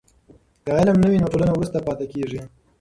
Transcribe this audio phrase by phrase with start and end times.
[0.63, 2.39] که علم نه وي نو ټولنه وروسته پاتې کېږي.